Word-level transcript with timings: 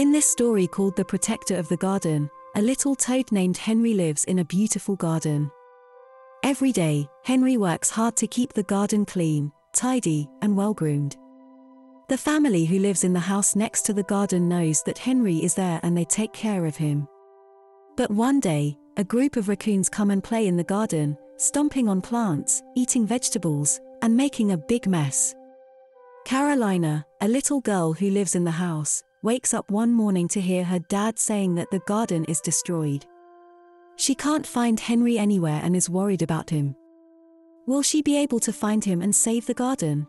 In 0.00 0.12
this 0.12 0.24
story 0.24 0.66
called 0.66 0.96
The 0.96 1.04
Protector 1.04 1.56
of 1.56 1.68
the 1.68 1.76
Garden, 1.76 2.30
a 2.54 2.62
little 2.62 2.96
toad 2.96 3.30
named 3.30 3.58
Henry 3.58 3.92
lives 3.92 4.24
in 4.24 4.38
a 4.38 4.44
beautiful 4.46 4.96
garden. 4.96 5.50
Every 6.42 6.72
day, 6.72 7.06
Henry 7.22 7.58
works 7.58 7.90
hard 7.90 8.16
to 8.16 8.26
keep 8.26 8.54
the 8.54 8.62
garden 8.62 9.04
clean, 9.04 9.52
tidy, 9.74 10.26
and 10.40 10.56
well 10.56 10.72
groomed. 10.72 11.18
The 12.08 12.16
family 12.16 12.64
who 12.64 12.78
lives 12.78 13.04
in 13.04 13.12
the 13.12 13.20
house 13.20 13.54
next 13.54 13.82
to 13.82 13.92
the 13.92 14.04
garden 14.04 14.48
knows 14.48 14.82
that 14.84 14.96
Henry 14.96 15.36
is 15.44 15.52
there 15.52 15.80
and 15.82 15.94
they 15.94 16.06
take 16.06 16.32
care 16.32 16.64
of 16.64 16.76
him. 16.76 17.06
But 17.98 18.10
one 18.10 18.40
day, 18.40 18.78
a 18.96 19.04
group 19.04 19.36
of 19.36 19.50
raccoons 19.50 19.90
come 19.90 20.10
and 20.10 20.24
play 20.24 20.46
in 20.46 20.56
the 20.56 20.64
garden, 20.64 21.14
stomping 21.36 21.90
on 21.90 22.00
plants, 22.00 22.62
eating 22.74 23.06
vegetables, 23.06 23.78
and 24.00 24.16
making 24.16 24.52
a 24.52 24.56
big 24.56 24.86
mess. 24.86 25.34
Carolina, 26.24 27.04
a 27.20 27.28
little 27.28 27.60
girl 27.60 27.92
who 27.92 28.08
lives 28.08 28.34
in 28.34 28.44
the 28.44 28.50
house, 28.50 29.02
wakes 29.22 29.52
up 29.52 29.70
one 29.70 29.92
morning 29.92 30.26
to 30.28 30.40
hear 30.40 30.64
her 30.64 30.78
dad 30.78 31.18
saying 31.18 31.54
that 31.54 31.70
the 31.70 31.80
garden 31.80 32.24
is 32.24 32.40
destroyed. 32.40 33.04
She 33.96 34.14
can't 34.14 34.46
find 34.46 34.80
Henry 34.80 35.18
anywhere 35.18 35.60
and 35.62 35.76
is 35.76 35.90
worried 35.90 36.22
about 36.22 36.48
him. 36.48 36.74
Will 37.66 37.82
she 37.82 38.00
be 38.00 38.16
able 38.16 38.40
to 38.40 38.52
find 38.52 38.82
him 38.82 39.02
and 39.02 39.14
save 39.14 39.44
the 39.46 39.54
garden? 39.54 40.06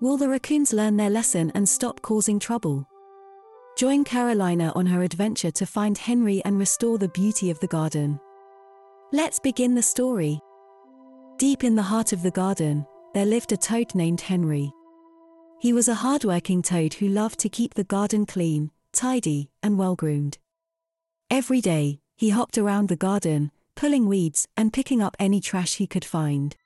Will 0.00 0.18
the 0.18 0.28
raccoons 0.28 0.72
learn 0.72 0.96
their 0.96 1.08
lesson 1.10 1.50
and 1.54 1.66
stop 1.66 2.02
causing 2.02 2.38
trouble? 2.38 2.86
Join 3.78 4.04
Carolina 4.04 4.72
on 4.74 4.84
her 4.86 5.02
adventure 5.02 5.50
to 5.52 5.64
find 5.64 5.96
Henry 5.96 6.42
and 6.44 6.58
restore 6.58 6.98
the 6.98 7.08
beauty 7.08 7.50
of 7.50 7.58
the 7.60 7.66
garden. 7.66 8.20
Let's 9.12 9.38
begin 9.38 9.74
the 9.74 9.82
story. 9.82 10.40
Deep 11.38 11.64
in 11.64 11.74
the 11.74 11.82
heart 11.82 12.12
of 12.12 12.22
the 12.22 12.30
garden, 12.30 12.86
there 13.14 13.24
lived 13.24 13.52
a 13.52 13.56
toad 13.56 13.94
named 13.94 14.20
Henry. 14.20 14.70
He 15.60 15.74
was 15.74 15.88
a 15.88 15.96
hardworking 15.96 16.62
toad 16.62 16.94
who 16.94 17.06
loved 17.06 17.38
to 17.40 17.50
keep 17.50 17.74
the 17.74 17.84
garden 17.84 18.24
clean, 18.24 18.70
tidy, 18.92 19.50
and 19.62 19.78
well 19.78 19.94
groomed. 19.94 20.38
Every 21.30 21.60
day, 21.60 22.00
he 22.16 22.30
hopped 22.30 22.56
around 22.56 22.88
the 22.88 22.96
garden, 22.96 23.52
pulling 23.74 24.06
weeds 24.06 24.48
and 24.56 24.72
picking 24.72 25.02
up 25.02 25.16
any 25.18 25.38
trash 25.38 25.74
he 25.74 25.86
could 25.86 26.04
find. 26.04 26.56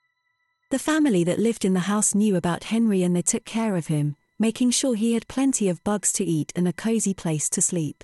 The 0.71 0.79
family 0.79 1.25
that 1.25 1.39
lived 1.39 1.65
in 1.65 1.73
the 1.73 1.91
house 1.91 2.15
knew 2.15 2.37
about 2.37 2.65
Henry 2.65 3.03
and 3.03 3.13
they 3.13 3.21
took 3.21 3.43
care 3.43 3.75
of 3.75 3.87
him, 3.87 4.15
making 4.39 4.71
sure 4.71 4.95
he 4.95 5.13
had 5.13 5.27
plenty 5.27 5.67
of 5.67 5.83
bugs 5.83 6.13
to 6.13 6.23
eat 6.23 6.53
and 6.55 6.65
a 6.65 6.73
cozy 6.73 7.13
place 7.13 7.49
to 7.49 7.61
sleep. 7.61 8.01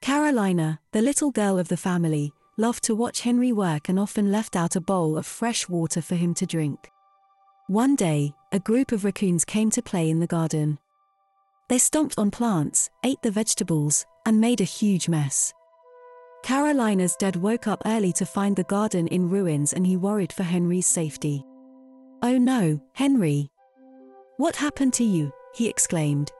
Carolina, 0.00 0.80
the 0.90 1.00
little 1.00 1.30
girl 1.30 1.60
of 1.60 1.68
the 1.68 1.76
family, 1.76 2.32
loved 2.56 2.82
to 2.84 2.94
watch 2.96 3.20
Henry 3.20 3.52
work 3.52 3.88
and 3.88 4.00
often 4.00 4.32
left 4.32 4.56
out 4.56 4.74
a 4.74 4.80
bowl 4.80 5.16
of 5.16 5.26
fresh 5.26 5.68
water 5.68 6.02
for 6.02 6.16
him 6.16 6.34
to 6.34 6.44
drink. 6.44 6.91
One 7.72 7.96
day, 7.96 8.34
a 8.52 8.58
group 8.58 8.92
of 8.92 9.02
raccoons 9.02 9.46
came 9.46 9.70
to 9.70 9.80
play 9.80 10.10
in 10.10 10.20
the 10.20 10.26
garden. 10.26 10.78
They 11.70 11.78
stomped 11.78 12.18
on 12.18 12.30
plants, 12.30 12.90
ate 13.02 13.22
the 13.22 13.30
vegetables, 13.30 14.04
and 14.26 14.38
made 14.38 14.60
a 14.60 14.64
huge 14.64 15.08
mess. 15.08 15.54
Carolina's 16.42 17.16
dad 17.16 17.36
woke 17.36 17.66
up 17.66 17.80
early 17.86 18.12
to 18.12 18.26
find 18.26 18.54
the 18.54 18.64
garden 18.64 19.06
in 19.06 19.30
ruins 19.30 19.72
and 19.72 19.86
he 19.86 19.96
worried 19.96 20.34
for 20.34 20.42
Henry's 20.42 20.86
safety. 20.86 21.46
Oh 22.20 22.36
no, 22.36 22.78
Henry. 22.92 23.48
What 24.36 24.56
happened 24.56 24.92
to 24.94 25.04
you? 25.04 25.32
he 25.54 25.66
exclaimed. 25.66 26.30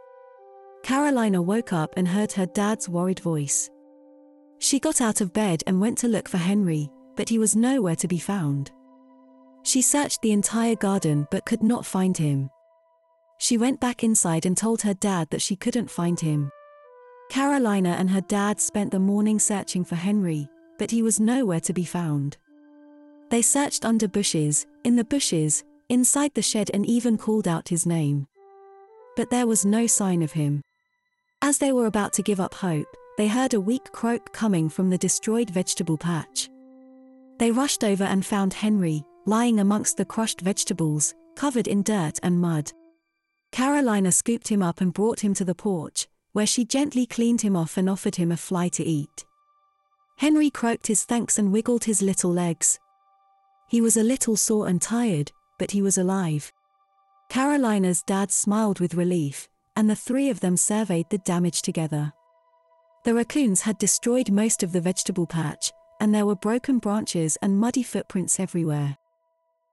Carolina 0.83 1.41
woke 1.41 1.73
up 1.73 1.95
and 1.97 2.09
heard 2.09 2.33
her 2.33 2.45
dad's 2.45 2.91
worried 2.91 3.21
voice. 3.21 3.71
She 4.59 4.79
got 4.79 5.01
out 5.01 5.23
of 5.23 5.33
bed 5.33 5.63
and 5.67 5.81
went 5.81 5.97
to 5.99 6.09
look 6.09 6.29
for 6.29 6.37
Henry, 6.37 6.91
but 7.17 7.31
he 7.31 7.39
was 7.39 7.57
nowhere 7.57 7.97
to 7.97 8.07
be 8.07 8.19
found. 8.19 8.71
She 9.63 9.83
searched 9.83 10.23
the 10.23 10.33
entire 10.33 10.75
garden 10.75 11.29
but 11.31 11.47
could 11.47 11.63
not 11.63 11.87
find 11.87 12.17
him. 12.17 12.51
She 13.39 13.59
went 13.59 13.81
back 13.81 14.05
inside 14.05 14.47
and 14.47 14.57
told 14.57 14.83
her 14.83 14.95
dad 14.95 15.31
that 15.31 15.43
she 15.43 15.57
couldn't 15.57 15.91
find 15.91 16.19
him. 16.19 16.51
Carolina 17.31 17.97
and 17.99 18.11
her 18.11 18.21
dad 18.21 18.61
spent 18.61 18.91
the 18.91 18.99
morning 18.99 19.39
searching 19.39 19.85
for 19.85 19.95
Henry, 19.95 20.49
but 20.79 20.91
he 20.91 21.03
was 21.03 21.21
nowhere 21.21 21.61
to 21.61 21.73
be 21.73 21.85
found. 21.85 22.37
They 23.31 23.43
searched 23.43 23.85
under 23.85 24.09
bushes, 24.09 24.67
in 24.85 24.97
the 24.97 25.05
bushes, 25.05 25.65
inside 25.89 26.35
the 26.35 26.43
shed 26.43 26.71
and 26.75 26.85
even 26.85 27.17
called 27.17 27.49
out 27.49 27.69
his 27.69 27.87
name. 27.87 28.27
But 29.17 29.31
there 29.31 29.47
was 29.47 29.65
no 29.65 29.87
sign 29.87 30.23
of 30.23 30.33
him. 30.33 30.63
As 31.41 31.59
they 31.59 31.73
were 31.73 31.87
about 31.87 32.13
to 32.15 32.23
give 32.23 32.41
up 32.41 32.55
hope, 32.55 32.95
they 33.19 33.29
heard 33.29 33.55
a 33.55 33.61
weak 33.61 33.91
croak 33.93 34.33
coming 34.33 34.69
from 34.69 34.91
the 34.91 34.99
destroyed 34.99 35.51
vegetable 35.51 35.99
patch. 35.99 36.49
They 37.39 37.51
rushed 37.51 37.85
over 37.85 38.05
and 38.05 38.25
found 38.25 38.55
Henry, 38.55 39.05
lying 39.27 39.61
amongst 39.61 39.97
the 39.97 40.05
crushed 40.05 40.41
vegetables, 40.41 41.15
covered 41.35 41.69
in 41.69 41.83
dirt 41.83 42.19
and 42.23 42.41
mud. 42.41 42.73
Carolina 43.53 44.11
scooped 44.11 44.49
him 44.49 44.63
up 44.63 44.81
and 44.81 44.95
brought 44.95 45.21
him 45.21 45.35
to 45.35 45.45
the 45.45 45.55
porch, 45.55 46.09
where 46.33 46.47
she 46.47 46.65
gently 46.65 47.07
cleaned 47.07 47.43
him 47.43 47.57
off 47.57 47.77
and 47.77 47.89
offered 47.89 48.17
him 48.17 48.33
a 48.33 48.37
fly 48.37 48.69
to 48.69 48.85
eat. 48.85 49.25
Henry 50.17 50.51
croaked 50.51 50.87
his 50.87 51.05
thanks 51.05 51.39
and 51.39 51.53
wiggled 51.53 51.85
his 51.85 52.03
little 52.03 52.33
legs. 52.33 52.79
He 53.69 53.81
was 53.81 53.97
a 53.97 54.03
little 54.03 54.37
sore 54.37 54.69
and 54.69 54.81
tired, 54.81 55.33
but 55.59 55.71
he 55.71 55.83
was 55.83 55.99
alive. 55.99 56.53
Carolina's 57.29 58.03
dad 58.03 58.31
smiled 58.31 58.81
with 58.81 58.95
relief, 58.95 59.49
and 59.77 59.89
the 59.89 59.97
three 59.97 60.29
of 60.29 60.41
them 60.41 60.57
surveyed 60.57 61.07
the 61.11 61.19
damage 61.19 61.63
together. 61.63 62.13
The 63.05 63.15
raccoons 63.15 63.63
had 63.63 63.79
destroyed 63.79 64.31
most 64.31 64.63
of 64.63 64.73
the 64.73 64.81
vegetable 64.81 65.27
patch, 65.27 65.73
and 66.01 66.15
there 66.15 66.27
were 66.27 66.37
broken 66.37 66.79
branches 66.79 67.37
and 67.43 67.59
muddy 67.59 67.83
footprints 67.83 68.39
everywhere. 68.39 68.97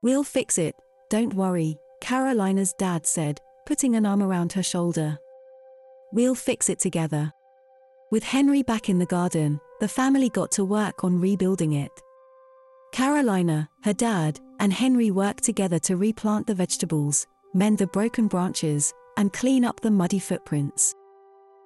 We'll 0.01 0.23
fix 0.23 0.57
it, 0.57 0.75
don't 1.09 1.33
worry, 1.33 1.77
Carolina's 1.99 2.73
dad 2.73 3.05
said, 3.05 3.41
putting 3.65 3.95
an 3.95 4.05
arm 4.05 4.23
around 4.23 4.53
her 4.53 4.63
shoulder. 4.63 5.19
We'll 6.13 6.35
fix 6.35 6.69
it 6.69 6.79
together. 6.79 7.33
With 8.09 8.23
Henry 8.23 8.63
back 8.63 8.87
in 8.87 8.97
the 8.97 9.05
garden, 9.05 9.59
the 9.81 9.89
family 9.89 10.29
got 10.29 10.51
to 10.51 10.63
work 10.63 11.03
on 11.03 11.19
rebuilding 11.19 11.73
it. 11.73 11.91
Carolina, 12.93 13.69
her 13.83 13.93
dad, 13.93 14.39
and 14.59 14.71
Henry 14.71 15.11
worked 15.11 15.43
together 15.43 15.79
to 15.79 15.97
replant 15.97 16.47
the 16.47 16.55
vegetables, 16.55 17.27
mend 17.53 17.77
the 17.77 17.87
broken 17.87 18.27
branches, 18.27 18.93
and 19.17 19.33
clean 19.33 19.65
up 19.65 19.81
the 19.81 19.91
muddy 19.91 20.19
footprints. 20.19 20.95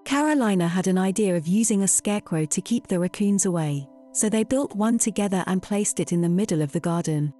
Carolina 0.05 0.67
had 0.67 0.87
an 0.87 0.97
idea 0.97 1.37
of 1.37 1.47
using 1.47 1.83
a 1.83 1.87
scarecrow 1.87 2.45
to 2.45 2.61
keep 2.61 2.87
the 2.87 2.99
raccoons 2.99 3.45
away, 3.45 3.87
so 4.11 4.27
they 4.27 4.43
built 4.43 4.75
one 4.75 4.97
together 4.97 5.43
and 5.45 5.61
placed 5.61 5.99
it 5.99 6.11
in 6.11 6.21
the 6.21 6.27
middle 6.27 6.63
of 6.63 6.71
the 6.71 6.79
garden. 6.79 7.31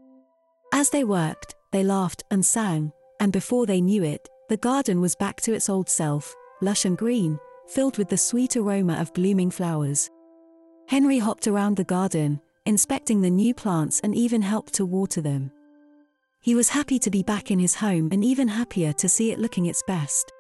As 0.84 0.90
they 0.90 1.06
worked, 1.06 1.56
they 1.72 1.82
laughed 1.82 2.26
and 2.30 2.46
sang, 2.46 2.92
and 3.22 3.32
before 3.32 3.66
they 3.66 3.80
knew 3.80 4.04
it, 4.04 4.28
the 4.50 4.58
garden 4.58 5.00
was 5.00 5.16
back 5.16 5.40
to 5.44 5.54
its 5.54 5.70
old 5.70 5.88
self, 5.88 6.36
lush 6.62 6.84
and 6.84 6.98
green, 6.98 7.40
filled 7.70 7.98
with 7.98 8.10
the 8.10 8.18
sweet 8.18 8.58
aroma 8.58 9.00
of 9.00 9.14
blooming 9.14 9.50
flowers. 9.50 10.10
Henry 10.90 11.20
hopped 11.20 11.48
around 11.48 11.78
the 11.78 11.86
garden, 11.86 12.42
inspecting 12.66 13.22
the 13.22 13.30
new 13.30 13.54
plants 13.54 14.02
and 14.02 14.14
even 14.14 14.42
helped 14.42 14.74
to 14.74 14.86
water 14.86 15.22
them. 15.22 15.54
He 16.42 16.54
was 16.54 16.68
happy 16.68 17.00
to 17.00 17.10
be 17.10 17.24
back 17.24 17.50
in 17.50 17.60
his 17.60 17.76
home 17.76 18.10
and 18.12 18.22
even 18.22 18.50
happier 18.50 18.92
to 18.92 19.08
see 19.08 19.32
it 19.32 19.40
looking 19.40 19.68
its 19.68 19.84
best. 19.88 20.34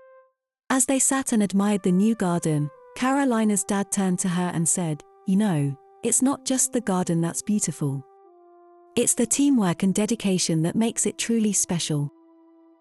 As 0.69 0.85
they 0.85 0.99
sat 0.99 1.31
and 1.31 1.41
admired 1.41 1.83
the 1.83 1.91
new 1.93 2.15
garden, 2.15 2.69
Carolina's 2.97 3.63
dad 3.63 3.93
turned 3.93 4.19
to 4.19 4.27
her 4.27 4.51
and 4.53 4.67
said, 4.67 5.03
You 5.25 5.37
know, 5.37 5.77
it's 6.03 6.21
not 6.21 6.43
just 6.43 6.73
the 6.73 6.81
garden 6.81 7.21
that's 7.21 7.41
beautiful. 7.41 8.05
It's 8.95 9.15
the 9.15 9.25
teamwork 9.25 9.81
and 9.81 9.91
dedication 9.91 10.61
that 10.61 10.75
makes 10.75 11.07
it 11.07 11.17
truly 11.17 11.51
special. 11.51 12.11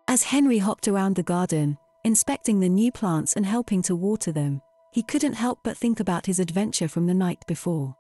As 0.06 0.22
Henry 0.22 0.58
hopped 0.58 0.86
around 0.86 1.16
the 1.16 1.22
garden, 1.22 1.78
inspecting 2.04 2.60
the 2.60 2.68
new 2.68 2.92
plants 2.92 3.32
and 3.32 3.46
helping 3.46 3.80
to 3.84 3.96
water 3.96 4.30
them, 4.30 4.60
he 4.92 5.02
couldn't 5.02 5.32
help 5.32 5.60
but 5.62 5.78
think 5.78 6.00
about 6.00 6.26
his 6.26 6.38
adventure 6.38 6.86
from 6.86 7.06
the 7.06 7.14
night 7.14 7.42
before. 7.46 7.96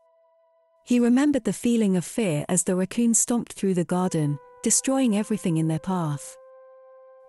He 0.84 1.00
remembered 1.00 1.44
the 1.44 1.54
feeling 1.54 1.96
of 1.96 2.04
fear 2.04 2.44
as 2.50 2.64
the 2.64 2.76
raccoons 2.76 3.18
stomped 3.18 3.54
through 3.54 3.74
the 3.74 3.84
garden, 3.84 4.38
destroying 4.62 5.16
everything 5.16 5.56
in 5.56 5.68
their 5.68 5.78
path. 5.78 6.36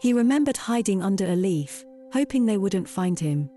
He 0.01 0.11
remembered 0.11 0.57
hiding 0.57 1.01
under 1.01 1.27
a 1.27 1.35
leaf, 1.37 1.85
hoping 2.11 2.45
they 2.45 2.57
wouldn't 2.57 2.89
find 2.89 3.17
him. 3.17 3.49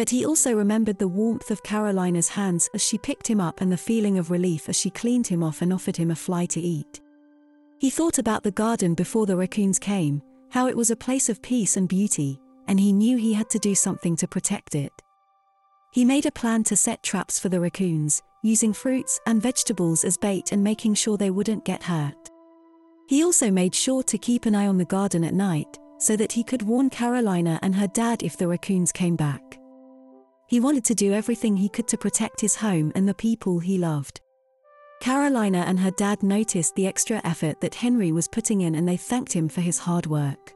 But 0.00 0.08
he 0.08 0.24
also 0.24 0.54
remembered 0.54 0.98
the 0.98 1.06
warmth 1.06 1.50
of 1.50 1.62
Carolina's 1.62 2.30
hands 2.30 2.70
as 2.72 2.82
she 2.82 2.96
picked 2.96 3.26
him 3.26 3.38
up 3.38 3.60
and 3.60 3.70
the 3.70 3.76
feeling 3.76 4.16
of 4.16 4.30
relief 4.30 4.66
as 4.70 4.80
she 4.80 4.88
cleaned 4.88 5.26
him 5.26 5.42
off 5.42 5.60
and 5.60 5.74
offered 5.74 5.98
him 5.98 6.10
a 6.10 6.16
fly 6.16 6.46
to 6.46 6.58
eat. 6.58 7.02
He 7.78 7.90
thought 7.90 8.16
about 8.16 8.42
the 8.42 8.50
garden 8.50 8.94
before 8.94 9.26
the 9.26 9.36
raccoons 9.36 9.78
came, 9.78 10.22
how 10.48 10.68
it 10.68 10.74
was 10.74 10.90
a 10.90 10.96
place 10.96 11.28
of 11.28 11.42
peace 11.42 11.76
and 11.76 11.86
beauty, 11.86 12.40
and 12.66 12.80
he 12.80 12.94
knew 12.94 13.18
he 13.18 13.34
had 13.34 13.50
to 13.50 13.58
do 13.58 13.74
something 13.74 14.16
to 14.16 14.26
protect 14.26 14.74
it. 14.74 15.02
He 15.92 16.06
made 16.06 16.24
a 16.24 16.32
plan 16.32 16.64
to 16.64 16.76
set 16.76 17.02
traps 17.02 17.38
for 17.38 17.50
the 17.50 17.60
raccoons, 17.60 18.22
using 18.42 18.72
fruits 18.72 19.20
and 19.26 19.42
vegetables 19.42 20.02
as 20.02 20.16
bait 20.16 20.50
and 20.50 20.64
making 20.64 20.94
sure 20.94 21.18
they 21.18 21.30
wouldn't 21.30 21.66
get 21.66 21.82
hurt. 21.82 22.30
He 23.06 23.22
also 23.22 23.50
made 23.50 23.74
sure 23.74 24.02
to 24.04 24.16
keep 24.16 24.46
an 24.46 24.54
eye 24.54 24.66
on 24.66 24.78
the 24.78 24.86
garden 24.86 25.24
at 25.24 25.34
night, 25.34 25.78
so 25.98 26.16
that 26.16 26.32
he 26.32 26.42
could 26.42 26.62
warn 26.62 26.88
Carolina 26.88 27.58
and 27.60 27.74
her 27.74 27.88
dad 27.88 28.22
if 28.22 28.38
the 28.38 28.48
raccoons 28.48 28.92
came 28.92 29.14
back. 29.14 29.59
He 30.50 30.58
wanted 30.58 30.84
to 30.86 30.96
do 30.96 31.12
everything 31.12 31.56
he 31.56 31.68
could 31.68 31.86
to 31.86 31.96
protect 31.96 32.40
his 32.40 32.56
home 32.56 32.90
and 32.96 33.08
the 33.08 33.14
people 33.14 33.60
he 33.60 33.78
loved. 33.78 34.20
Carolina 35.00 35.58
and 35.58 35.78
her 35.78 35.92
dad 35.92 36.24
noticed 36.24 36.74
the 36.74 36.88
extra 36.88 37.20
effort 37.22 37.60
that 37.60 37.76
Henry 37.76 38.10
was 38.10 38.26
putting 38.26 38.62
in 38.62 38.74
and 38.74 38.86
they 38.86 38.96
thanked 38.96 39.32
him 39.32 39.48
for 39.48 39.60
his 39.60 39.78
hard 39.78 40.06
work. 40.06 40.52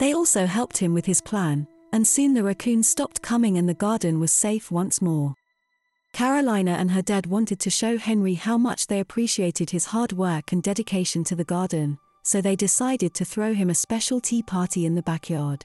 They 0.00 0.12
also 0.12 0.44
helped 0.44 0.78
him 0.78 0.92
with 0.92 1.06
his 1.06 1.20
plan, 1.20 1.68
and 1.92 2.04
soon 2.04 2.34
the 2.34 2.42
raccoons 2.42 2.88
stopped 2.88 3.22
coming 3.22 3.58
and 3.58 3.68
the 3.68 3.74
garden 3.74 4.18
was 4.18 4.32
safe 4.32 4.72
once 4.72 5.00
more. 5.00 5.36
Carolina 6.12 6.72
and 6.72 6.90
her 6.90 7.02
dad 7.02 7.26
wanted 7.26 7.60
to 7.60 7.70
show 7.70 7.98
Henry 7.98 8.34
how 8.34 8.58
much 8.58 8.88
they 8.88 8.98
appreciated 8.98 9.70
his 9.70 9.86
hard 9.86 10.14
work 10.14 10.50
and 10.50 10.64
dedication 10.64 11.22
to 11.22 11.36
the 11.36 11.44
garden, 11.44 11.96
so 12.24 12.40
they 12.40 12.56
decided 12.56 13.14
to 13.14 13.24
throw 13.24 13.54
him 13.54 13.70
a 13.70 13.74
special 13.74 14.20
tea 14.20 14.42
party 14.42 14.84
in 14.84 14.96
the 14.96 15.02
backyard. 15.02 15.64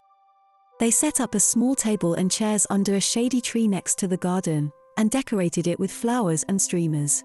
They 0.82 0.90
set 0.90 1.22
up 1.22 1.36
a 1.36 1.40
small 1.40 1.76
table 1.76 2.16
and 2.16 2.32
chairs 2.32 2.66
under 2.72 2.96
a 2.96 3.00
shady 3.00 3.40
tree 3.40 3.68
next 3.68 4.00
to 4.00 4.08
the 4.08 4.18
garden, 4.18 4.72
and 4.98 5.12
decorated 5.12 5.68
it 5.68 5.80
with 5.80 5.92
flowers 5.92 6.42
and 6.48 6.60
streamers. 6.60 7.24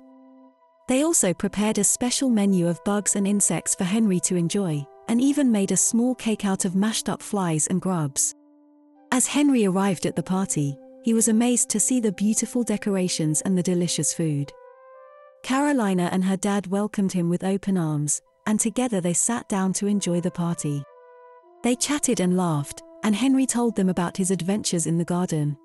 They 0.88 1.02
also 1.02 1.32
prepared 1.32 1.78
a 1.78 1.84
special 1.84 2.28
menu 2.28 2.68
of 2.68 2.84
bugs 2.84 3.16
and 3.16 3.26
insects 3.26 3.74
for 3.74 3.84
Henry 3.84 4.20
to 4.20 4.36
enjoy, 4.36 4.86
and 5.08 5.22
even 5.22 5.50
made 5.50 5.72
a 5.72 5.76
small 5.78 6.14
cake 6.14 6.44
out 6.44 6.66
of 6.66 6.74
mashed 6.74 7.08
up 7.08 7.22
flies 7.22 7.66
and 7.68 7.80
grubs. 7.80 8.34
As 9.10 9.26
Henry 9.26 9.64
arrived 9.64 10.04
at 10.04 10.16
the 10.16 10.22
party, 10.22 10.76
he 11.02 11.14
was 11.14 11.28
amazed 11.28 11.70
to 11.70 11.80
see 11.80 11.98
the 11.98 12.12
beautiful 12.12 12.62
decorations 12.62 13.40
and 13.40 13.56
the 13.56 13.62
delicious 13.62 14.12
food. 14.12 14.52
Carolina 15.42 16.10
and 16.12 16.24
her 16.24 16.36
dad 16.36 16.66
welcomed 16.66 17.12
him 17.12 17.30
with 17.30 17.42
open 17.42 17.78
arms, 17.78 18.20
and 18.46 18.60
together 18.60 19.00
they 19.00 19.14
sat 19.14 19.48
down 19.48 19.72
to 19.72 19.86
enjoy 19.86 20.20
the 20.20 20.30
party. 20.30 20.84
They 21.62 21.74
chatted 21.74 22.20
and 22.20 22.36
laughed, 22.36 22.82
and 23.06 23.14
Henry 23.14 23.46
told 23.46 23.76
them 23.76 23.88
about 23.88 24.16
his 24.16 24.32
adventures 24.32 24.84
in 24.84 24.98
the 24.98 25.04
garden. 25.04 25.56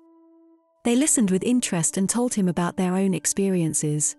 They 0.84 0.94
listened 0.94 1.32
with 1.32 1.42
interest 1.42 1.96
and 1.96 2.08
told 2.08 2.34
him 2.34 2.46
about 2.46 2.76
their 2.76 2.94
own 2.94 3.14
experiences. 3.14 4.14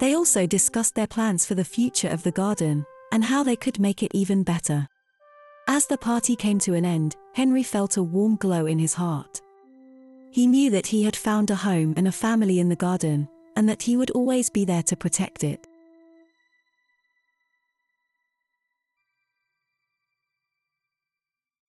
They 0.00 0.14
also 0.14 0.46
discussed 0.46 0.94
their 0.94 1.06
plans 1.06 1.46
for 1.46 1.54
the 1.54 1.64
future 1.64 2.08
of 2.08 2.22
the 2.24 2.30
garden, 2.30 2.84
and 3.10 3.24
how 3.24 3.42
they 3.42 3.56
could 3.56 3.80
make 3.80 4.02
it 4.02 4.10
even 4.12 4.42
better. 4.42 4.86
As 5.66 5.86
the 5.86 5.96
party 5.96 6.36
came 6.36 6.58
to 6.58 6.74
an 6.74 6.84
end, 6.84 7.16
Henry 7.32 7.62
felt 7.62 7.96
a 7.96 8.02
warm 8.02 8.36
glow 8.36 8.66
in 8.66 8.78
his 8.78 8.92
heart. 8.92 9.40
He 10.30 10.46
knew 10.46 10.70
that 10.72 10.88
he 10.88 11.04
had 11.04 11.16
found 11.16 11.50
a 11.50 11.56
home 11.56 11.94
and 11.96 12.06
a 12.06 12.12
family 12.12 12.60
in 12.60 12.68
the 12.68 12.76
garden, 12.76 13.30
and 13.56 13.66
that 13.66 13.80
he 13.80 13.96
would 13.96 14.10
always 14.10 14.50
be 14.50 14.66
there 14.66 14.82
to 14.82 14.94
protect 14.94 15.42
it. 15.42 15.66